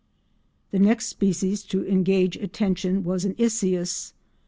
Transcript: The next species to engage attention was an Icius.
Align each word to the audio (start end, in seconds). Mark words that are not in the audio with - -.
The 0.71 0.79
next 0.79 1.09
species 1.09 1.61
to 1.65 1.85
engage 1.85 2.35
attention 2.35 3.03
was 3.03 3.23
an 3.23 3.35
Icius. 3.35 4.13